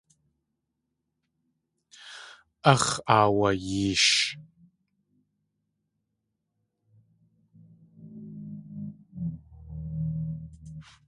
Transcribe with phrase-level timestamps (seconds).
[2.71, 4.11] Áx̲ aawayeesh.